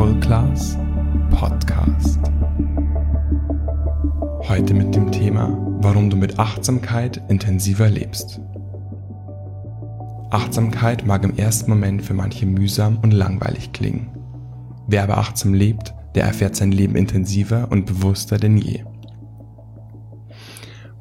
Mindful 0.00 0.20
Class 0.20 0.78
Podcast. 1.28 2.18
Heute 4.48 4.72
mit 4.72 4.94
dem 4.94 5.12
Thema, 5.12 5.54
warum 5.82 6.08
du 6.08 6.16
mit 6.16 6.38
Achtsamkeit 6.38 7.20
intensiver 7.28 7.90
lebst. 7.90 8.40
Achtsamkeit 10.30 11.06
mag 11.06 11.22
im 11.24 11.36
ersten 11.36 11.68
Moment 11.70 12.02
für 12.02 12.14
manche 12.14 12.46
mühsam 12.46 12.96
und 13.02 13.10
langweilig 13.10 13.72
klingen. 13.72 14.08
Wer 14.86 15.02
aber 15.02 15.18
achtsam 15.18 15.52
lebt, 15.52 15.92
der 16.14 16.24
erfährt 16.24 16.56
sein 16.56 16.72
Leben 16.72 16.96
intensiver 16.96 17.68
und 17.70 17.84
bewusster 17.84 18.38
denn 18.38 18.56
je. 18.56 18.84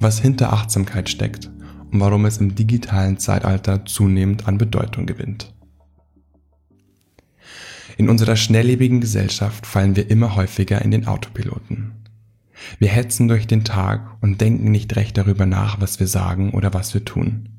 Was 0.02 0.20
hinter 0.20 0.52
Achtsamkeit 0.52 1.08
steckt 1.08 1.50
und 1.94 2.02
warum 2.02 2.26
es 2.26 2.40
im 2.40 2.54
digitalen 2.54 3.18
Zeitalter 3.18 3.86
zunehmend 3.86 4.46
an 4.46 4.58
Bedeutung 4.58 5.06
gewinnt. 5.06 5.54
In 8.00 8.08
unserer 8.08 8.38
schnelllebigen 8.38 9.02
Gesellschaft 9.02 9.66
fallen 9.66 9.98
wir 9.98 10.10
immer 10.10 10.38
häufiger 10.38 10.82
in 10.82 10.90
den 10.90 11.06
Autopiloten. 11.06 11.92
Wir 12.78 12.88
hetzen 12.88 13.28
durch 13.28 13.46
den 13.46 13.66
Tag 13.66 14.16
und 14.22 14.40
denken 14.40 14.72
nicht 14.72 14.96
recht 14.96 15.18
darüber 15.18 15.46
nach, 15.46 15.82
was 15.82 16.00
wir 16.00 16.08
sagen 16.08 16.52
oder 16.52 16.74
was 16.74 16.94
wir 16.94 17.04
tun. 17.04 17.50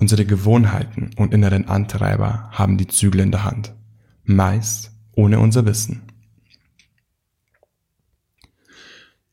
Unsere 0.00 0.24
Gewohnheiten 0.24 1.10
und 1.16 1.32
inneren 1.32 1.68
Antreiber 1.68 2.48
haben 2.50 2.78
die 2.78 2.88
Zügel 2.88 3.20
in 3.20 3.30
der 3.30 3.44
Hand. 3.44 3.72
Meist 4.24 4.90
ohne 5.12 5.38
unser 5.38 5.64
Wissen. 5.66 6.02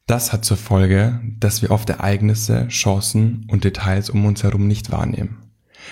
Das 0.05 0.33
hat 0.33 0.45
zur 0.45 0.57
Folge, 0.57 1.19
dass 1.39 1.63
wir 1.63 1.71
oft 1.71 1.89
Ereignisse, 1.89 2.67
Chancen 2.67 3.47
und 3.49 3.63
Details 3.63 4.11
um 4.11 4.23
uns 4.23 4.43
herum 4.43 4.67
nicht 4.67 4.91
wahrnehmen. 4.91 5.37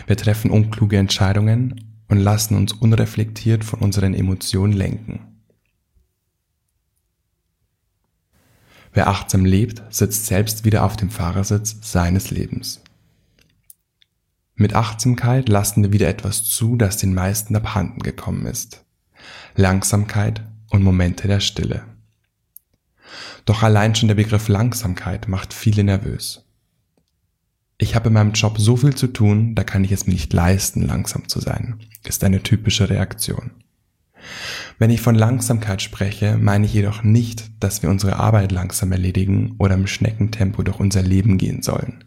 Wir 0.06 0.18
treffen 0.18 0.52
unkluge 0.52 0.98
Entscheidungen 0.98 1.95
und 2.08 2.20
lassen 2.20 2.56
uns 2.56 2.74
unreflektiert 2.74 3.64
von 3.64 3.80
unseren 3.80 4.14
Emotionen 4.14 4.74
lenken. 4.74 5.36
Wer 8.94 9.08
achtsam 9.08 9.44
lebt, 9.44 9.84
sitzt 9.90 10.26
selbst 10.26 10.64
wieder 10.64 10.86
auf 10.86 10.96
dem 10.96 11.10
Fahrersitz 11.10 11.78
seines 11.82 12.32
Lebens. 12.32 12.82
Mit 14.56 14.74
Achtsamkeit 14.74 15.50
lassen 15.50 15.84
wir 15.84 15.92
wieder 15.92 16.08
etwas 16.08 16.46
zu, 16.46 16.78
das 16.78 16.96
den 16.96 17.14
meisten 17.14 17.56
abhanden 17.58 18.00
gekommen 18.00 18.46
ist. 18.46 18.86
Langsamkeit 19.56 20.44
und 20.70 20.82
Momente 20.82 21.28
der 21.28 21.42
Stille. 21.42 21.84
Doch 23.44 23.64
allein 23.64 23.96
schon 23.96 24.08
der 24.08 24.16
Begriff 24.16 24.48
Langsamkeit 24.48 25.28
macht 25.28 25.54
viele 25.54 25.84
nervös. 25.84 26.45
Ich 27.78 27.94
habe 27.94 28.08
in 28.08 28.14
meinem 28.14 28.32
Job 28.32 28.58
so 28.58 28.78
viel 28.78 28.96
zu 28.96 29.08
tun, 29.08 29.54
da 29.54 29.66
kann 29.66 29.84
ich 29.84 29.92
es 29.92 30.08
mir 30.08 30.14
nicht 30.14 30.32
leisten, 30.32 30.82
langsam 30.82 31.28
zu 31.28 31.42
sein, 31.42 31.82
ist 32.06 32.24
eine 32.24 32.42
typische 32.42 32.90
Reaktion. 32.90 33.52
Wenn 34.80 34.90
ich 34.90 35.02
von 35.02 35.16
Langsamkeit 35.16 35.82
spreche, 35.82 36.38
meine 36.38 36.66
ich 36.66 36.74
jedoch 36.74 37.04
nicht, 37.04 37.52
dass 37.62 37.84
wir 37.84 37.90
unsere 37.90 38.16
Arbeit 38.16 38.52
langsam 38.52 38.92
erledigen 38.92 39.56
oder 39.58 39.76
im 39.76 39.88
Schneckentempo 39.88 40.64
durch 40.64 40.80
unser 40.80 41.02
Leben 41.02 41.38
gehen 41.38 41.62
sollen. 41.62 42.06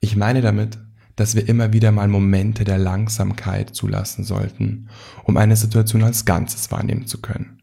Ich 0.00 0.16
meine 0.16 0.42
damit, 0.42 0.78
dass 1.16 1.34
wir 1.34 1.48
immer 1.48 1.72
wieder 1.72 1.90
mal 1.92 2.08
Momente 2.08 2.64
der 2.64 2.78
Langsamkeit 2.78 3.74
zulassen 3.74 4.22
sollten, 4.22 4.88
um 5.24 5.36
eine 5.36 5.56
Situation 5.56 6.04
als 6.04 6.24
Ganzes 6.24 6.70
wahrnehmen 6.70 7.06
zu 7.06 7.20
können, 7.20 7.62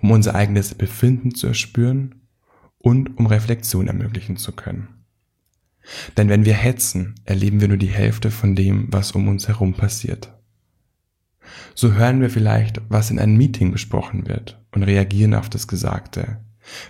um 0.00 0.10
unser 0.10 0.34
eigenes 0.34 0.74
Befinden 0.74 1.34
zu 1.34 1.46
erspüren 1.46 2.22
und 2.78 3.18
um 3.18 3.26
Reflexion 3.26 3.86
ermöglichen 3.86 4.36
zu 4.36 4.52
können. 4.52 4.97
Denn 6.16 6.28
wenn 6.28 6.44
wir 6.44 6.54
hetzen, 6.54 7.14
erleben 7.24 7.60
wir 7.60 7.68
nur 7.68 7.76
die 7.76 7.86
Hälfte 7.86 8.30
von 8.30 8.54
dem, 8.54 8.88
was 8.90 9.12
um 9.12 9.28
uns 9.28 9.48
herum 9.48 9.74
passiert. 9.74 10.34
So 11.74 11.92
hören 11.92 12.20
wir 12.20 12.30
vielleicht, 12.30 12.80
was 12.88 13.10
in 13.10 13.18
einem 13.18 13.36
Meeting 13.36 13.72
besprochen 13.72 14.28
wird 14.28 14.62
und 14.72 14.82
reagieren 14.82 15.34
auf 15.34 15.48
das 15.48 15.66
Gesagte. 15.66 16.44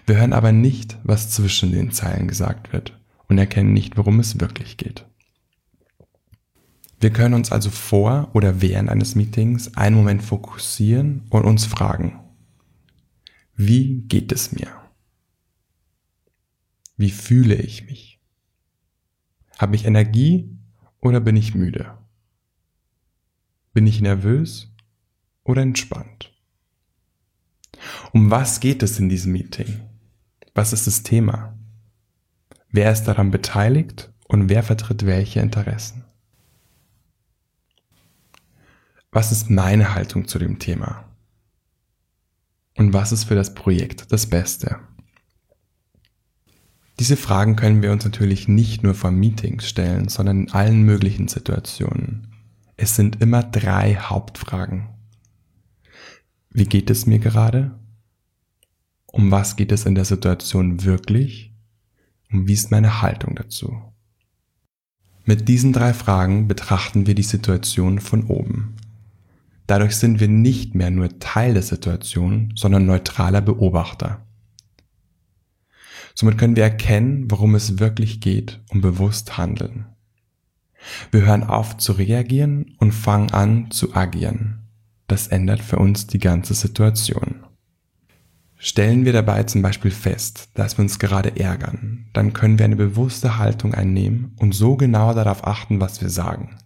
Wir 0.06 0.16
hören 0.16 0.32
aber 0.32 0.52
nicht, 0.52 0.98
was 1.04 1.30
zwischen 1.30 1.72
den 1.72 1.92
Zeilen 1.92 2.26
gesagt 2.26 2.72
wird 2.72 2.98
und 3.28 3.38
erkennen 3.38 3.72
nicht, 3.72 3.96
worum 3.96 4.18
es 4.18 4.40
wirklich 4.40 4.76
geht. 4.76 5.06
Wir 7.00 7.10
können 7.10 7.34
uns 7.34 7.52
also 7.52 7.70
vor 7.70 8.30
oder 8.32 8.60
während 8.60 8.88
eines 8.88 9.14
Meetings 9.14 9.76
einen 9.76 9.94
Moment 9.94 10.22
fokussieren 10.22 11.22
und 11.30 11.44
uns 11.44 11.64
fragen, 11.64 12.18
wie 13.54 14.02
geht 14.08 14.32
es 14.32 14.52
mir? 14.52 14.68
Wie 16.96 17.10
fühle 17.10 17.54
ich 17.54 17.86
mich? 17.86 18.07
Habe 19.58 19.74
ich 19.74 19.84
Energie 19.84 20.56
oder 21.00 21.20
bin 21.20 21.36
ich 21.36 21.54
müde? 21.54 21.98
Bin 23.72 23.86
ich 23.86 24.00
nervös 24.00 24.72
oder 25.42 25.62
entspannt? 25.62 26.32
Um 28.12 28.30
was 28.30 28.60
geht 28.60 28.82
es 28.82 28.98
in 28.98 29.08
diesem 29.08 29.32
Meeting? 29.32 29.80
Was 30.54 30.72
ist 30.72 30.86
das 30.86 31.02
Thema? 31.02 31.58
Wer 32.70 32.92
ist 32.92 33.04
daran 33.04 33.30
beteiligt 33.30 34.12
und 34.28 34.48
wer 34.48 34.62
vertritt 34.62 35.06
welche 35.06 35.40
Interessen? 35.40 36.04
Was 39.10 39.32
ist 39.32 39.50
meine 39.50 39.94
Haltung 39.94 40.28
zu 40.28 40.38
dem 40.38 40.58
Thema? 40.58 41.04
Und 42.76 42.92
was 42.92 43.10
ist 43.10 43.24
für 43.24 43.34
das 43.34 43.54
Projekt 43.54 44.12
das 44.12 44.28
Beste? 44.28 44.78
Diese 46.98 47.16
Fragen 47.16 47.54
können 47.54 47.80
wir 47.80 47.92
uns 47.92 48.04
natürlich 48.04 48.48
nicht 48.48 48.82
nur 48.82 48.94
vor 48.94 49.12
Meetings 49.12 49.68
stellen, 49.68 50.08
sondern 50.08 50.42
in 50.42 50.50
allen 50.50 50.82
möglichen 50.82 51.28
Situationen. 51.28 52.34
Es 52.76 52.96
sind 52.96 53.20
immer 53.20 53.42
drei 53.44 53.94
Hauptfragen. 53.96 54.88
Wie 56.50 56.64
geht 56.64 56.90
es 56.90 57.06
mir 57.06 57.20
gerade? 57.20 57.78
Um 59.06 59.30
was 59.30 59.56
geht 59.56 59.70
es 59.70 59.86
in 59.86 59.94
der 59.94 60.04
Situation 60.04 60.84
wirklich? 60.84 61.54
Und 62.32 62.48
wie 62.48 62.52
ist 62.52 62.70
meine 62.70 63.00
Haltung 63.00 63.36
dazu? 63.36 63.80
Mit 65.24 65.48
diesen 65.48 65.72
drei 65.72 65.92
Fragen 65.92 66.48
betrachten 66.48 67.06
wir 67.06 67.14
die 67.14 67.22
Situation 67.22 68.00
von 68.00 68.24
oben. 68.24 68.76
Dadurch 69.66 69.96
sind 69.96 70.20
wir 70.20 70.28
nicht 70.28 70.74
mehr 70.74 70.90
nur 70.90 71.18
Teil 71.18 71.54
der 71.54 71.62
Situation, 71.62 72.52
sondern 72.56 72.86
neutraler 72.86 73.42
Beobachter. 73.42 74.26
Somit 76.20 76.36
können 76.36 76.56
wir 76.56 76.64
erkennen, 76.64 77.30
worum 77.30 77.54
es 77.54 77.78
wirklich 77.78 78.18
geht 78.18 78.60
und 78.70 78.80
bewusst 78.80 79.38
handeln. 79.38 79.86
Wir 81.12 81.20
hören 81.22 81.44
auf 81.44 81.76
zu 81.76 81.92
reagieren 81.92 82.74
und 82.80 82.90
fangen 82.90 83.30
an 83.30 83.70
zu 83.70 83.94
agieren. 83.94 84.64
Das 85.06 85.28
ändert 85.28 85.60
für 85.60 85.76
uns 85.76 86.08
die 86.08 86.18
ganze 86.18 86.54
Situation. 86.54 87.44
Stellen 88.56 89.04
wir 89.04 89.12
dabei 89.12 89.44
zum 89.44 89.62
Beispiel 89.62 89.92
fest, 89.92 90.48
dass 90.54 90.76
wir 90.76 90.82
uns 90.82 90.98
gerade 90.98 91.38
ärgern, 91.38 92.08
dann 92.14 92.32
können 92.32 92.58
wir 92.58 92.64
eine 92.64 92.74
bewusste 92.74 93.38
Haltung 93.38 93.72
einnehmen 93.72 94.32
und 94.40 94.56
so 94.56 94.74
genau 94.74 95.14
darauf 95.14 95.46
achten, 95.46 95.80
was 95.80 96.00
wir 96.00 96.10
sagen, 96.10 96.56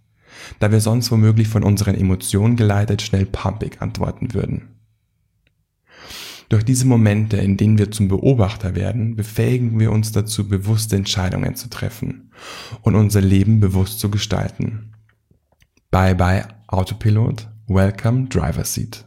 da 0.61 0.73
wir 0.73 0.81
sonst 0.81 1.11
womöglich 1.11 1.49
von 1.49 1.63
unseren 1.63 1.95
Emotionen 1.95 2.57
geleitet 2.57 3.03
schnell 3.03 3.27
pumpig 3.27 3.83
antworten 3.83 4.33
würden. 4.33 4.82
Durch 6.53 6.67
diese 6.67 6.87
Momente, 6.87 7.39
in 7.39 7.57
denen 7.57 7.79
wir 7.79 7.91
zum 7.91 8.09
Beobachter 8.09 8.75
werden, 8.75 9.17
befähigen 9.17 9.81
wir 9.81 9.91
uns 9.91 10.13
dazu, 10.13 10.47
bewusste 10.47 10.97
Entscheidungen 10.97 11.57
zu 11.57 11.71
treffen 11.71 12.31
und 12.83 12.95
unser 12.95 13.23
Leben 13.23 13.59
bewusst 13.59 14.01
zu 14.01 14.11
gestalten. 14.11 14.93
Bye 15.91 16.15
bye 16.15 16.47
Autopilot, 16.67 17.49
welcome 17.69 18.29
Driver 18.29 18.67
Seat. 18.67 19.07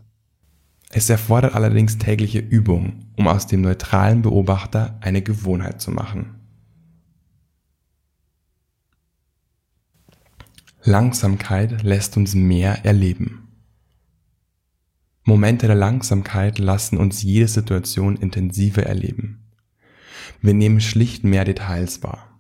Es 0.90 1.08
erfordert 1.08 1.54
allerdings 1.54 2.00
tägliche 2.00 2.40
Übung, 2.40 3.06
um 3.16 3.28
aus 3.28 3.46
dem 3.46 3.62
neutralen 3.62 4.24
Beobachter 4.24 4.98
eine 5.02 5.22
Gewohnheit 5.22 5.80
zu 5.80 5.92
machen. 5.92 6.40
Langsamkeit 10.82 11.84
lässt 11.84 12.18
uns 12.18 12.34
mehr 12.34 12.84
erleben. 12.86 13.45
Momente 15.28 15.66
der 15.66 15.76
Langsamkeit 15.76 16.60
lassen 16.60 16.98
uns 16.98 17.24
jede 17.24 17.48
Situation 17.48 18.16
intensiver 18.16 18.84
erleben. 18.84 19.40
Wir 20.40 20.54
nehmen 20.54 20.80
schlicht 20.80 21.24
mehr 21.24 21.46
Details 21.46 22.04
wahr. 22.04 22.40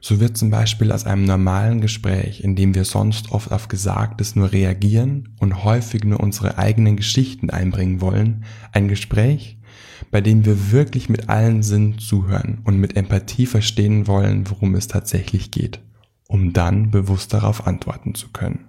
So 0.00 0.20
wird 0.20 0.36
zum 0.38 0.48
Beispiel 0.48 0.92
aus 0.92 1.06
einem 1.06 1.24
normalen 1.24 1.80
Gespräch, 1.80 2.44
in 2.44 2.54
dem 2.54 2.76
wir 2.76 2.84
sonst 2.84 3.32
oft 3.32 3.50
auf 3.50 3.66
Gesagtes 3.66 4.36
nur 4.36 4.52
reagieren 4.52 5.34
und 5.40 5.64
häufig 5.64 6.04
nur 6.04 6.20
unsere 6.20 6.56
eigenen 6.56 6.96
Geschichten 6.96 7.50
einbringen 7.50 8.00
wollen, 8.00 8.44
ein 8.70 8.86
Gespräch, 8.86 9.58
bei 10.12 10.20
dem 10.20 10.44
wir 10.44 10.70
wirklich 10.70 11.08
mit 11.08 11.28
allen 11.28 11.64
Sinnen 11.64 11.98
zuhören 11.98 12.60
und 12.62 12.78
mit 12.78 12.96
Empathie 12.96 13.46
verstehen 13.46 14.06
wollen, 14.06 14.48
worum 14.48 14.76
es 14.76 14.86
tatsächlich 14.86 15.50
geht, 15.50 15.80
um 16.28 16.52
dann 16.52 16.92
bewusst 16.92 17.34
darauf 17.34 17.66
antworten 17.66 18.14
zu 18.14 18.28
können. 18.28 18.67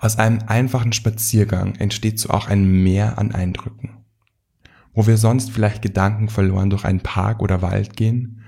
Aus 0.00 0.18
einem 0.18 0.40
einfachen 0.46 0.92
Spaziergang 0.92 1.74
entsteht 1.76 2.18
so 2.18 2.30
auch 2.30 2.48
ein 2.48 2.82
Meer 2.82 3.18
an 3.18 3.32
Eindrücken. 3.32 3.90
Wo 4.92 5.06
wir 5.06 5.16
sonst 5.16 5.50
vielleicht 5.50 5.82
Gedanken 5.82 6.28
verloren 6.28 6.70
durch 6.70 6.84
einen 6.84 7.00
Park 7.00 7.42
oder 7.42 7.62
Wald 7.62 7.96
gehen, 7.96 8.42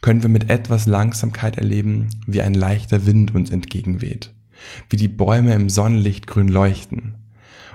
können 0.00 0.22
wir 0.22 0.28
mit 0.28 0.50
etwas 0.50 0.86
Langsamkeit 0.86 1.58
erleben, 1.58 2.08
wie 2.26 2.42
ein 2.42 2.54
leichter 2.54 3.06
Wind 3.06 3.34
uns 3.34 3.50
entgegenweht, 3.50 4.34
wie 4.90 4.96
die 4.96 5.08
Bäume 5.08 5.54
im 5.54 5.70
Sonnenlicht 5.70 6.26
grün 6.26 6.48
leuchten 6.48 7.14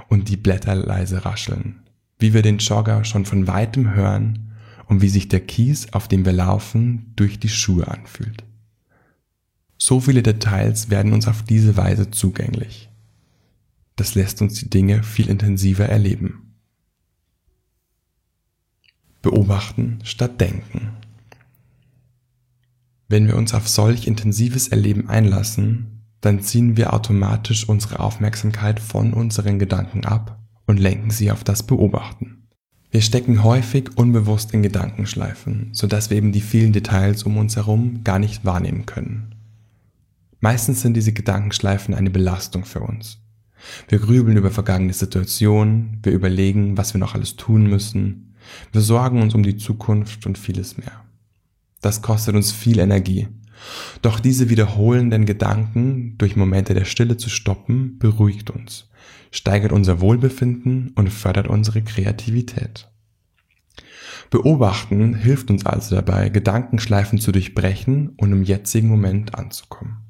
und 0.09 0.29
die 0.29 0.37
Blätter 0.37 0.75
leise 0.75 1.23
rascheln, 1.23 1.83
wie 2.19 2.33
wir 2.33 2.41
den 2.41 2.57
Jogger 2.57 3.05
schon 3.05 3.25
von 3.25 3.47
weitem 3.47 3.93
hören 3.93 4.53
und 4.87 5.01
wie 5.01 5.09
sich 5.09 5.29
der 5.29 5.41
Kies, 5.41 5.93
auf 5.93 6.07
dem 6.07 6.25
wir 6.25 6.33
laufen, 6.33 7.13
durch 7.15 7.39
die 7.39 7.49
Schuhe 7.49 7.87
anfühlt. 7.87 8.43
So 9.77 9.99
viele 9.99 10.23
Details 10.23 10.89
werden 10.89 11.13
uns 11.13 11.27
auf 11.27 11.43
diese 11.43 11.77
Weise 11.77 12.11
zugänglich. 12.11 12.89
Das 13.95 14.15
lässt 14.15 14.41
uns 14.41 14.55
die 14.55 14.69
Dinge 14.69 15.03
viel 15.03 15.29
intensiver 15.29 15.87
erleben. 15.87 16.53
Beobachten 19.21 19.99
statt 20.03 20.39
denken. 20.39 20.91
Wenn 23.09 23.27
wir 23.27 23.37
uns 23.37 23.53
auf 23.53 23.67
solch 23.67 24.05
intensives 24.05 24.67
Erleben 24.67 25.09
einlassen, 25.09 26.03
dann 26.21 26.41
ziehen 26.41 26.77
wir 26.77 26.93
automatisch 26.93 27.69
unsere 27.69 27.99
Aufmerksamkeit 27.99 28.79
von 28.79 29.13
unseren 29.13 29.59
Gedanken 29.59 30.05
ab 30.05 30.39
und 30.65 30.77
lenken 30.77 31.09
sie 31.09 31.31
auf 31.31 31.43
das 31.43 31.63
Beobachten. 31.63 32.47
Wir 32.91 33.01
stecken 33.01 33.43
häufig 33.43 33.97
unbewusst 33.97 34.53
in 34.53 34.63
Gedankenschleifen, 34.63 35.69
sodass 35.73 36.09
wir 36.09 36.17
eben 36.17 36.31
die 36.31 36.41
vielen 36.41 36.73
Details 36.73 37.23
um 37.23 37.37
uns 37.37 37.55
herum 37.55 38.03
gar 38.03 38.19
nicht 38.19 38.45
wahrnehmen 38.45 38.85
können. 38.85 39.36
Meistens 40.39 40.81
sind 40.81 40.93
diese 40.95 41.13
Gedankenschleifen 41.13 41.93
eine 41.93 42.09
Belastung 42.09 42.65
für 42.65 42.81
uns. 42.81 43.19
Wir 43.87 43.99
grübeln 43.99 44.37
über 44.37 44.51
vergangene 44.51 44.93
Situationen, 44.93 45.99
wir 46.03 46.13
überlegen, 46.13 46.77
was 46.77 46.93
wir 46.93 46.99
noch 46.99 47.15
alles 47.15 47.35
tun 47.35 47.67
müssen, 47.67 48.35
wir 48.71 48.81
sorgen 48.81 49.21
uns 49.21 49.33
um 49.33 49.43
die 49.43 49.57
Zukunft 49.57 50.25
und 50.25 50.37
vieles 50.37 50.77
mehr. 50.77 51.03
Das 51.81 52.01
kostet 52.01 52.35
uns 52.35 52.51
viel 52.51 52.79
Energie. 52.79 53.27
Doch 54.01 54.19
diese 54.19 54.49
wiederholenden 54.49 55.25
Gedanken 55.25 56.17
durch 56.17 56.35
Momente 56.35 56.73
der 56.73 56.85
Stille 56.85 57.17
zu 57.17 57.29
stoppen, 57.29 57.97
beruhigt 57.97 58.51
uns, 58.51 58.87
steigert 59.31 59.71
unser 59.71 59.99
Wohlbefinden 59.99 60.91
und 60.95 61.09
fördert 61.09 61.47
unsere 61.47 61.81
Kreativität. 61.81 62.89
Beobachten 64.29 65.15
hilft 65.15 65.49
uns 65.49 65.65
also 65.65 65.95
dabei, 65.95 66.29
Gedankenschleifen 66.29 67.19
zu 67.19 67.31
durchbrechen 67.31 68.09
und 68.17 68.31
im 68.31 68.43
jetzigen 68.43 68.89
Moment 68.89 69.35
anzukommen. 69.35 70.06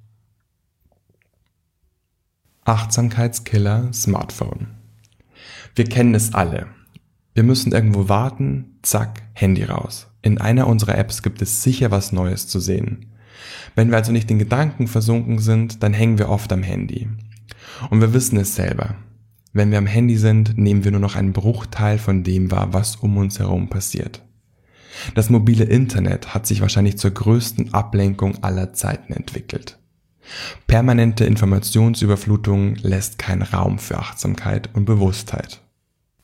Achtsamkeitskiller 2.68 3.94
Smartphone. 3.94 4.68
Wir 5.74 5.86
kennen 5.86 6.14
es 6.16 6.34
alle. 6.34 6.68
Wir 7.34 7.44
müssen 7.44 7.72
irgendwo 7.72 8.10
warten, 8.10 8.78
zack, 8.82 9.22
Handy 9.32 9.64
raus. 9.64 10.08
In 10.22 10.42
einer 10.42 10.68
unserer 10.68 10.98
Apps 10.98 11.24
gibt 11.24 11.42
es 11.42 11.64
sicher 11.64 11.92
was 11.92 12.12
Neues 12.12 12.46
zu 12.50 12.60
sehen. 12.60 13.14
Wenn 13.76 13.90
wir 13.90 13.96
also 13.96 14.12
nicht 14.12 14.30
in 14.32 14.38
Gedanken 14.38 14.88
versunken 14.90 15.40
sind, 15.40 15.82
dann 15.82 15.94
hängen 15.94 16.18
wir 16.18 16.28
oft 16.28 16.52
am 16.52 16.62
Handy. 16.62 17.08
Und 17.90 18.02
wir 18.02 18.14
wissen 18.14 18.38
es 18.38 18.56
selber. 18.56 18.96
Wenn 19.54 19.72
wir 19.72 19.78
am 19.78 19.88
Handy 19.88 20.18
sind, 20.18 20.58
nehmen 20.58 20.84
wir 20.84 20.92
nur 20.92 21.00
noch 21.00 21.16
einen 21.16 21.32
Bruchteil 21.32 21.98
von 21.98 22.26
dem 22.26 22.52
wahr, 22.52 22.74
was 22.74 22.98
um 22.98 23.16
uns 23.16 23.40
herum 23.40 23.70
passiert. 23.70 24.24
Das 25.16 25.30
mobile 25.30 25.64
Internet 25.64 26.34
hat 26.34 26.46
sich 26.46 26.60
wahrscheinlich 26.60 26.98
zur 26.98 27.12
größten 27.12 27.74
Ablenkung 27.74 28.44
aller 28.44 28.74
Zeiten 28.74 29.14
entwickelt. 29.14 29.80
Permanente 30.68 31.26
Informationsüberflutung 31.26 32.76
lässt 32.76 33.18
keinen 33.18 33.44
Raum 33.44 33.80
für 33.80 33.98
Achtsamkeit 33.98 34.70
und 34.74 34.86
Bewusstheit. 34.86 35.62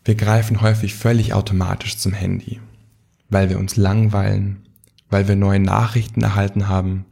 Wir 0.05 0.15
greifen 0.15 0.61
häufig 0.61 0.95
völlig 0.95 1.33
automatisch 1.33 1.97
zum 1.97 2.13
Handy, 2.13 2.59
weil 3.29 3.49
wir 3.49 3.57
uns 3.57 3.77
langweilen, 3.77 4.67
weil 5.09 5.27
wir 5.27 5.35
neue 5.35 5.59
Nachrichten 5.59 6.21
erhalten 6.21 6.67
haben 6.67 7.05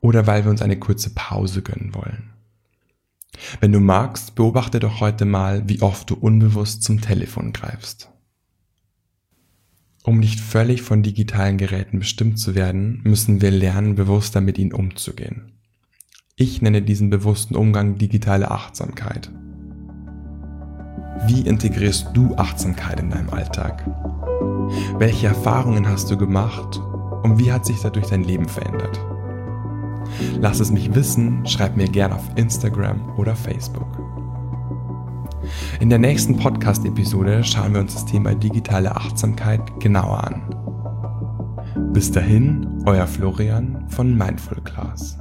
oder 0.00 0.26
weil 0.26 0.44
wir 0.44 0.50
uns 0.50 0.62
eine 0.62 0.78
kurze 0.78 1.10
Pause 1.10 1.62
gönnen 1.62 1.94
wollen. 1.94 2.30
Wenn 3.60 3.72
du 3.72 3.80
magst, 3.80 4.34
beobachte 4.34 4.80
doch 4.80 5.00
heute 5.00 5.24
mal, 5.24 5.68
wie 5.68 5.82
oft 5.82 6.10
du 6.10 6.14
unbewusst 6.14 6.82
zum 6.82 7.00
Telefon 7.00 7.52
greifst. 7.52 8.10
Um 10.02 10.18
nicht 10.18 10.40
völlig 10.40 10.82
von 10.82 11.02
digitalen 11.02 11.58
Geräten 11.58 11.98
bestimmt 11.98 12.38
zu 12.38 12.54
werden, 12.54 13.00
müssen 13.04 13.42
wir 13.42 13.50
lernen, 13.50 13.94
bewusster 13.94 14.40
mit 14.40 14.56
ihnen 14.56 14.72
umzugehen. 14.72 15.57
Ich 16.40 16.62
nenne 16.62 16.82
diesen 16.82 17.10
bewussten 17.10 17.56
Umgang 17.56 17.98
digitale 17.98 18.52
Achtsamkeit. 18.52 19.28
Wie 21.26 21.40
integrierst 21.40 22.10
du 22.14 22.36
Achtsamkeit 22.36 23.00
in 23.00 23.10
deinem 23.10 23.30
Alltag? 23.30 23.84
Welche 25.00 25.26
Erfahrungen 25.26 25.88
hast 25.88 26.08
du 26.12 26.16
gemacht 26.16 26.80
und 27.24 27.40
wie 27.40 27.50
hat 27.50 27.66
sich 27.66 27.80
dadurch 27.80 28.06
dein 28.06 28.22
Leben 28.22 28.48
verändert? 28.48 29.00
Lass 30.40 30.60
es 30.60 30.70
mich 30.70 30.94
wissen, 30.94 31.44
schreib 31.44 31.76
mir 31.76 31.88
gerne 31.88 32.14
auf 32.14 32.30
Instagram 32.36 33.18
oder 33.18 33.34
Facebook. 33.34 33.98
In 35.80 35.90
der 35.90 35.98
nächsten 35.98 36.36
Podcast-Episode 36.36 37.42
schauen 37.42 37.74
wir 37.74 37.80
uns 37.80 37.94
das 37.94 38.06
Thema 38.06 38.36
digitale 38.36 38.94
Achtsamkeit 38.94 39.80
genauer 39.80 40.22
an. 40.22 41.92
Bis 41.92 42.12
dahin, 42.12 42.84
euer 42.86 43.08
Florian 43.08 43.88
von 43.88 44.16
Mindful 44.16 44.60
Class. 44.62 45.17